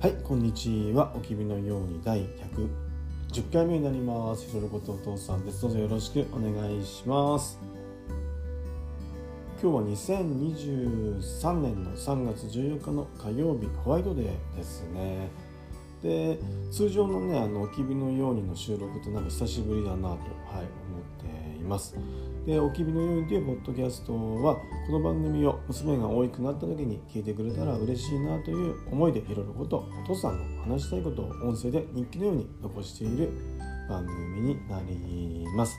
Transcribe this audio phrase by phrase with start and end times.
[0.00, 1.12] はいこんにちは。
[1.14, 4.46] おきびのように第110回目になります。
[4.46, 5.60] ひろることお父さんです。
[5.60, 7.58] どうぞよろしくお願いします。
[9.62, 15.28] 今日は2023年の3月14日の火曜日ホワイトデーですね。
[16.02, 16.38] で
[16.70, 21.96] 通常のねあのおきびのようにの収録ってなんか久しぶりだなと、はい、思っています。
[22.46, 24.56] でおきびのようにというポッドキャストは
[24.86, 33.30] この番組を娘が大きくなった時に聞いてくれたら嬉しいなという思いでいろいろことお父さんの話したいことを音声で日記のように残している
[33.90, 35.78] 番組になります。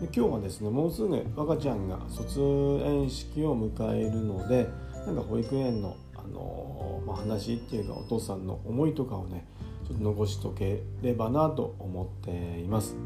[0.00, 2.40] で今日はですねもうすぐ赤ちゃんが卒
[2.84, 4.68] 園式を迎えるので
[5.06, 5.96] なんか保育園の
[6.32, 9.46] の、まあ、話っていうかお父さんの思いとかをね
[9.86, 12.96] ちょっと残しとければなと思っています。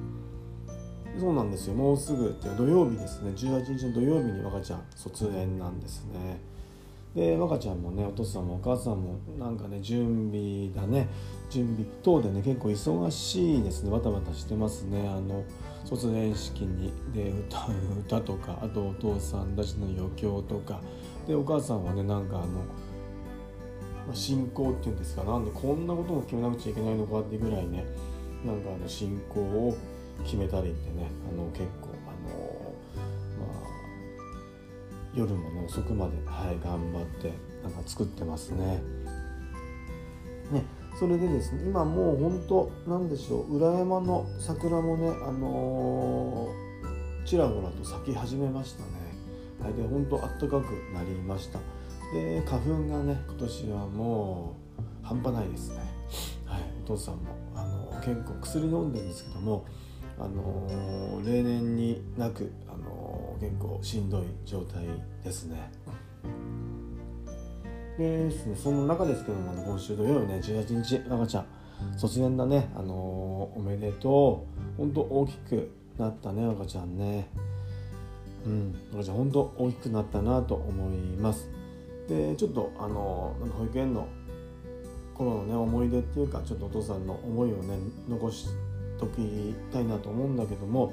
[1.19, 1.75] そうなんですよ。
[1.75, 3.33] もうすぐって土曜日ですね。
[3.35, 6.41] 18日の土曜日に若ちゃん卒園なんですね。
[7.15, 11.09] で若ちゃんもねお父さんもお母さんもなんかね準備だね。
[11.49, 13.91] 準備等でね結構忙しいですね。
[13.91, 15.09] バタバタしてますね。
[15.09, 15.43] あの
[15.85, 16.93] 卒園式に。
[17.15, 20.81] で歌う歌とかあとお父さんたちの余興とか。
[21.27, 22.47] でお母さんはねなんかあの
[24.15, 27.85] 進行っていうんですかなんでこんなことも決めなくちゃいけないのかってぐらいね
[28.45, 29.77] なんかあの進行を
[30.25, 32.75] 決めたりってねあの結構あの
[33.41, 33.77] まあ
[35.15, 38.83] 夜もね遅くまで、はい、頑張ってなんか作ってますね。
[40.53, 40.65] ね
[40.99, 46.49] それでですね今もう本当なんでしょう裏山の桜もねあの、
[47.27, 48.91] ちらほらと咲き始めましたね。
[49.61, 51.59] はい、で本当暖かくなりました。
[52.13, 55.77] で花粉がね今年はもう半端ないですね。
[56.45, 57.23] はい、お父さんも
[57.55, 59.67] あの結構薬飲んでるんですけども
[60.19, 64.87] あの例年になく、あの結構しんどい状態
[65.23, 65.71] ですね。
[67.99, 71.47] でですねその中ですけども今週土曜日ね18日赤ちゃん
[71.97, 72.95] 卒園だねあの
[73.55, 74.47] おめでと
[74.77, 77.29] う本当大きくなったね赤ちゃんね
[78.45, 81.49] うん赤ちゃん本当大きくなったなと思います
[82.09, 84.09] でちょっとあのなんか保育園の
[85.15, 87.79] 頃のね思い出っていうかちょっとお父さんの思いをね
[88.09, 88.49] 残し
[88.99, 90.93] ときたいなと思うんだけども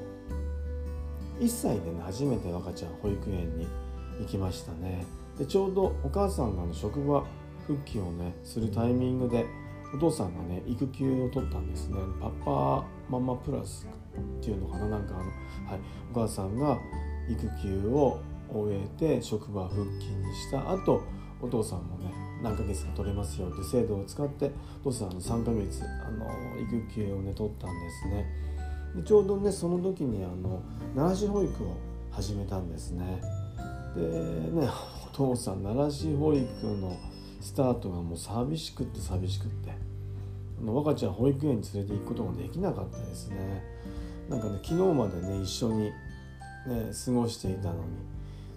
[1.39, 3.67] 1歳でね初めて若ちゃん保育園に
[4.19, 5.05] 行きましたね。
[5.37, 7.25] でちょうどお母さんがの職場
[7.65, 9.45] 復帰をねするタイミングで
[9.93, 11.97] お父さんがね育休を取ったんですね。
[12.21, 13.87] パパママプラス
[14.17, 15.23] っていうのかななんかあの、
[15.71, 15.79] はい、
[16.11, 16.77] お母さんが
[17.29, 21.01] 育休を終えて職場復帰にした後
[21.41, 22.11] お父さんもね
[22.41, 26.27] 何ヶ月か取れますよって制度を使ってお父さんの3ヶ月あの
[26.59, 28.25] 育休をね取ったんですね。
[28.95, 30.61] でちょうどねその時にあの
[30.95, 31.77] 奈良市保育を
[32.11, 33.21] 始めたんですね。
[33.95, 34.69] でね
[35.05, 36.97] お父さん奈良市保育の
[37.41, 39.71] スタートがもう寂しくって寂しくって
[40.59, 43.63] あの若ちゃん保育園に連れて行くことができなかったですね。
[44.29, 45.91] なんかね昨日までね一緒にね
[47.05, 48.12] 過ごしていたのに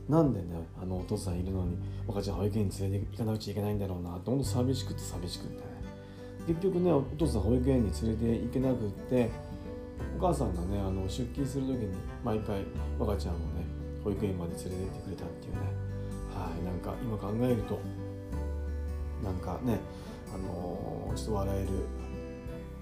[0.09, 0.47] なんでね
[0.81, 5.61] あのお父さんいるのに若ちゃん保育園に連れて行かなくちゃいけないんだろうなと本当寂しくて寂しくてね
[6.47, 9.31] 結局ねお父さん保育園に連れて行けなくって
[10.17, 11.89] お母さんがねあの出勤する時に
[12.25, 12.65] 毎回
[12.99, 13.45] 若ちゃんをね
[14.05, 15.61] 保育園まで連れて行ってくれたっていうね
[16.33, 17.81] はいなんか今考えると
[19.25, 19.81] なんかね
[20.33, 21.69] あのー、ちょっと笑える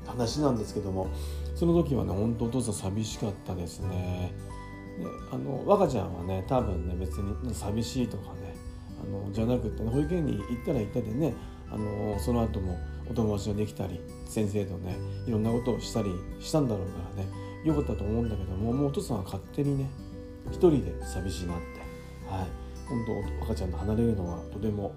[0.07, 1.09] 話なんですけども
[1.55, 4.35] その時はね本当お父さん寂しかったですね。
[4.99, 8.55] であの若ちゃんはね多分ね別に寂しいとかね
[9.03, 11.35] あのじゃなくて、ね、保育園に行ったら行ったでね
[11.71, 12.79] あのその後も
[13.11, 14.97] お友達ができたり先生とね
[15.27, 16.11] いろんなことをしたり
[16.41, 17.29] したんだろうからね
[17.65, 19.91] よかったと思うんだけどももうお父さんは勝手にね
[20.51, 21.65] 一人で寂しいなって
[22.31, 23.05] はい本
[23.39, 24.95] 当赤ちゃんと離れるのはとても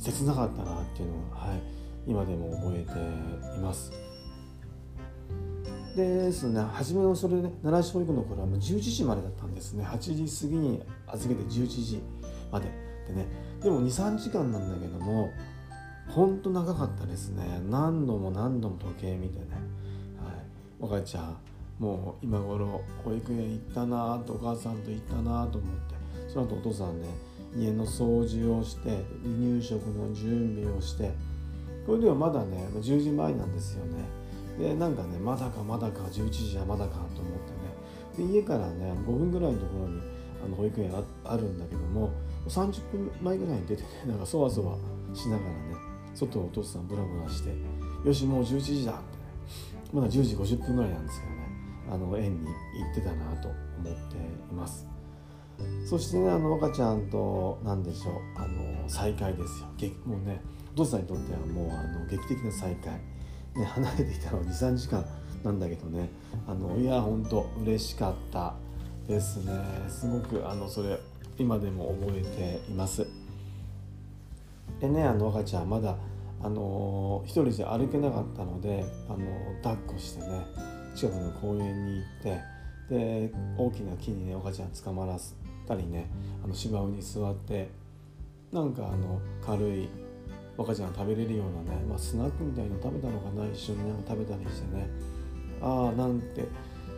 [0.00, 1.62] 切なかったなっていうのは、はい、
[2.06, 4.13] 今でも覚えています。
[5.96, 6.60] ですね。
[6.60, 9.84] 初めのそれね奈良市保育の頃はもう11時までだったんですね。
[9.84, 12.02] 8時過ぎに預けて11時
[12.50, 12.66] まで。
[13.08, 13.26] でね
[13.62, 15.30] でも23時間なんだけども
[16.08, 17.60] ほんと長かったですね。
[17.68, 19.46] 何度も何度も時計見てね、
[20.22, 20.34] はい、
[20.80, 21.36] お母ちゃん
[21.78, 25.94] もう今頃保育園行ったなとお母さんと行ったなと思って。
[26.32, 27.08] その後お父さんね
[27.56, 28.90] 家の掃除をして
[29.22, 31.12] 離乳食の準備をして。
[31.86, 34.23] これではまだね10時前なんですよね。
[34.58, 37.08] でなんかねまだかまだか11時はまだかと思っ
[38.14, 38.28] てね。
[38.28, 40.00] で家からね5分ぐらいのところに
[40.44, 40.92] あの保育園
[41.24, 42.12] あるんだけども
[42.46, 44.76] 30分前ぐらいに出てね なんかそわそわ
[45.12, 45.54] しながらね
[46.14, 47.54] 外をお父さんブラブラして
[48.04, 49.04] よしもう11時だってね。
[49.92, 51.44] まだ10時50分ぐらいなんですけどね
[51.90, 53.56] あの園に行ってたなと思
[53.90, 54.86] っています。
[55.86, 59.68] そしてねあの若ちゃんと何でしょうあの再会ですよ。
[60.04, 60.40] もうね
[60.72, 63.00] お父さんにとってはもうあの劇的な再会、
[63.56, 65.04] ね、離れていたのは23時間
[65.44, 66.08] なんだけどね。
[66.48, 68.54] あのいや本当嬉しかった
[69.06, 69.52] ですね。
[69.88, 70.98] すごくあのそれ
[71.38, 73.06] 今でも覚えています。
[74.80, 75.96] でねあの赤ちゃんまだ
[76.42, 79.18] あの一人じゃ歩けなかったのであの
[79.62, 80.44] 抱っこしてね
[80.94, 82.40] 近くの公園に行って
[82.90, 85.34] で大きな木にね赤ちゃん捕まらせ
[85.66, 86.10] たりね
[86.44, 87.70] あの芝生に座って
[88.52, 89.88] なんかあの軽い
[90.58, 94.88] 赤ちゃんが食べれるようなね、まあ、スナックみたいの食べたのかな一緒になんか食べたりしてね。
[95.60, 96.46] ああなんて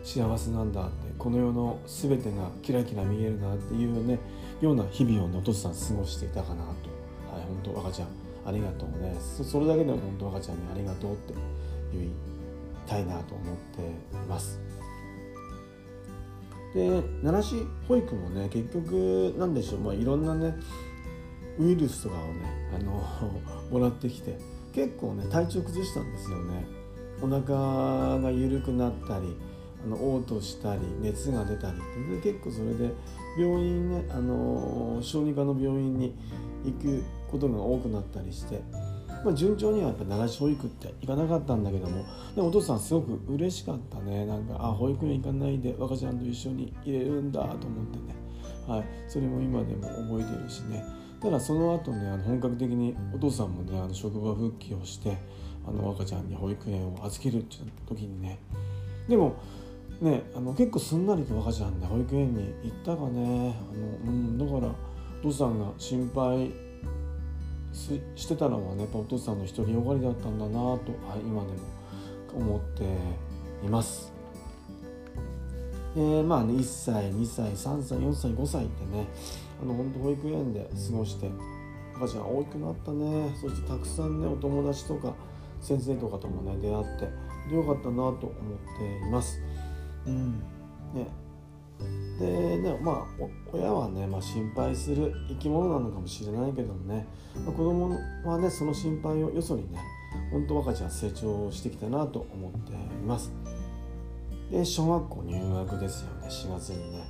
[0.03, 4.19] 幸せなんだってこの世の全てがキラキラ見えるなっていうね
[4.61, 6.63] ような日々をねお父さん過ごしていたかなと。
[7.33, 8.07] はい本当赤ちゃん
[8.45, 9.15] ありがとうね。
[9.19, 11.33] それだけでも本当赤ちゃんにありがとうって
[11.91, 12.11] 言い
[12.87, 13.83] たいなと思ってい
[14.29, 14.59] ます。
[16.73, 20.55] で奈良市保育もね結局なんでしょう、まあ、いろんなね
[21.59, 23.01] ウイルスとかをねあの
[23.71, 24.37] もらってきて
[24.73, 26.65] 結構ね体調崩したんですよね。
[27.19, 29.35] お腹が緩くなったり
[29.83, 31.77] あの嘔吐したり熱が出たり
[32.21, 32.91] で結構それで
[33.39, 36.13] 病院ねあの小児科の病院に
[36.63, 38.61] 行くことが多くなったりして、
[39.23, 42.05] まあ、順調にはやっぱ奈良市保育って行かなかったんだけども
[42.35, 44.25] でお父さんすごく嬉しかったね。
[44.25, 48.15] なんかあ保育園行かないで若ちゃんと一緒に入れるんだと思ってね、
[48.67, 50.83] はい、それも今でも覚えてるしね。
[51.21, 55.17] ただその後ねあの本格的にお父さんもねあの職場復帰をして
[55.67, 58.39] あの赤ちゃんに保育園を預けるって時にね
[59.07, 59.35] でも
[60.01, 63.55] ねあの結構すんなりと赤ちゃんで保育園に行ったかね
[64.05, 64.73] あの、うん、だから
[65.19, 66.51] お父さんが心配
[68.15, 71.57] してたのはねやっぱお父さんの独りよがりだったんだなと、はい、今でも
[72.35, 72.83] 思って
[73.65, 74.13] います。
[75.95, 79.07] でまあね1歳2歳3歳4歳5歳ってね
[79.61, 81.29] あの本当保育園で過ごして
[81.95, 83.35] 赤ちゃん大きくなったね。
[83.41, 85.13] そしてたくさんねお友達とか
[85.61, 86.85] 先生とかともね出会っ
[87.49, 88.19] てよかったなと思っ
[88.77, 89.41] ています。
[90.05, 90.39] うん。
[90.93, 91.07] ね、
[92.19, 93.05] でねまあ
[93.51, 97.07] 親はね、まあ、心配する生き物なのかもしれないけどもね、
[97.45, 99.79] まあ、子供はねその心配をよそにね
[100.31, 102.75] 本当赤ちゃん成長してきたなと思ってい
[103.05, 103.31] ます。
[104.51, 107.03] で小学校入学ですよね4月にね、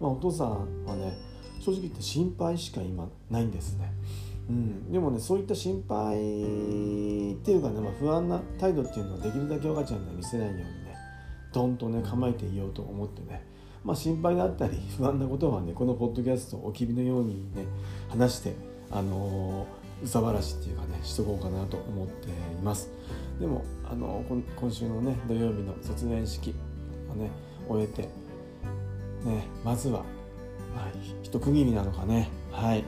[0.00, 1.29] まあ、お父さんはね
[1.60, 3.92] 正直言って心配しか今ないんですね。
[4.48, 6.20] うん、でもねそういった心配っ
[7.36, 10.96] ていうかね、まあ、不安な態度っていうのはできるだけ赤ちゃんには見せないようにね
[11.52, 13.44] ドンとね構えていようと思ってね、
[13.84, 17.64] まあ、心配だったり 不安なことはねこのポッドキャストおきびのようにね
[18.08, 18.54] 話して
[18.90, 22.32] あのー、うさばらしっていうかねしとこうかなと思ってい
[22.62, 22.90] ます。
[23.38, 26.54] でも、あのー、今週のね土曜日の卒園式
[27.10, 27.30] をね
[27.68, 28.02] 終えて
[29.24, 30.02] ねまずは、
[30.74, 30.88] まあ、
[31.22, 32.30] 一区切りなのかね。
[32.52, 32.84] はい。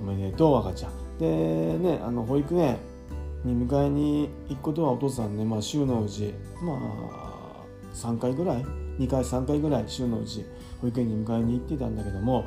[0.00, 1.04] おめでとう赤ちゃん。
[1.18, 2.76] でねあの保育園
[3.44, 6.78] に迎えに行くことはお父さんね、まあ、週のうちま
[7.12, 7.64] あ
[7.94, 8.64] 3回ぐらい
[8.98, 10.44] ？2回3回ぐらい週のうち
[10.80, 12.46] 保育園に迎えに行ってたんだけども、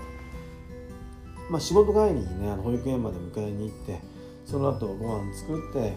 [1.50, 4.00] まあ、仕事帰りにねあの保育園まで迎えに行って
[4.45, 5.94] その後ご飯作って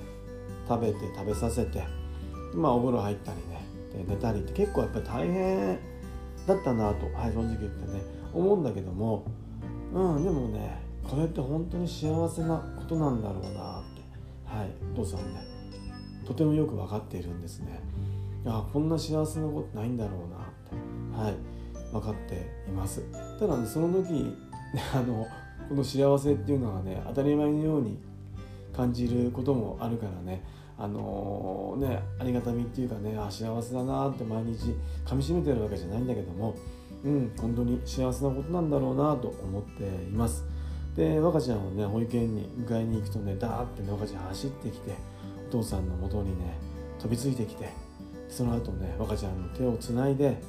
[0.69, 1.85] 食べて食べさせて
[2.55, 5.79] まあお風呂入ったりねで寝たりって結構やっぱり大変
[6.47, 8.20] だったなと、はい、正直言ってね。
[8.33, 9.25] 思うんだけども
[9.93, 14.01] うんでもねこれって本当に幸せなことなんだろうなって。
[14.51, 15.45] はいお父さんね
[16.27, 17.81] とてもよく分かっているんですね。
[18.45, 21.23] あこんな幸せなことないんだろうなって。
[21.23, 21.35] はい
[21.93, 23.03] 分かっています。
[23.39, 24.37] ただねその時、
[24.95, 25.27] あの
[25.69, 27.99] この幸せっていうのはね当たり前のように
[28.73, 30.45] 感じることもあるからね
[30.79, 34.75] あのー、ねありがたみっていうかねあ幸せだなって毎日
[35.05, 36.55] かみしめてるわけじゃないんだけども
[37.05, 40.45] うん本当に幸せなことなんだろうなと思っています。
[40.97, 44.95] で若ちゃんをね保育園に迎えに行くとねダーってね若ちゃん走ってきて
[45.49, 46.59] お父さんのもとにね
[46.99, 47.69] 飛びついてきて
[48.29, 50.43] その後ね若ちゃんの手をつないで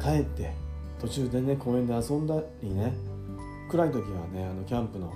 [0.00, 0.52] 帰って
[1.00, 2.92] 途中でね公園で遊んだりね
[3.70, 5.12] 暗い時はねあのキャンプの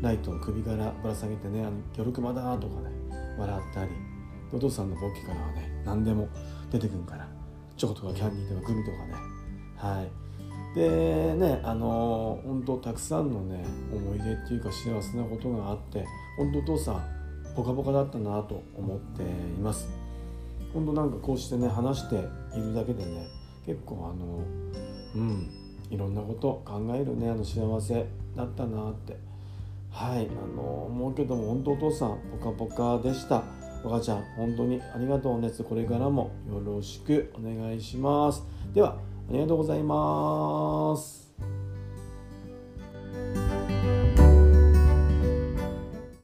[0.00, 2.90] ライトを首からぶら下げてね「あの魚熊だ」とかね
[3.38, 3.90] 笑ったり
[4.52, 6.28] お父さんのボッキからはね何でも
[6.70, 7.28] 出てくるから
[7.76, 9.14] チョコとかキャンディーとかグミとかね
[9.78, 10.10] はい。
[10.74, 16.04] でねあの本当たくさんのね思い出っていうか幸せなことがあって
[16.36, 17.02] 本当お父さん
[17.56, 19.26] ポカポカだったなと思ってい
[19.60, 19.88] ます。
[20.74, 22.16] 本当なんかこうしてね話して
[22.56, 23.26] いるだけでね
[23.64, 24.44] 結構あの
[25.14, 25.50] うん
[25.90, 28.06] いろんなこと考えるねあの幸せ
[28.36, 29.16] だったなって。
[29.90, 33.42] はいあの思うけども本当お父さんポカポカでした。
[33.82, 35.50] 若ちゃん本当にありがとうね。
[35.50, 38.44] つこれからもよろしくお願いします。
[38.74, 41.27] ではありがとうございます。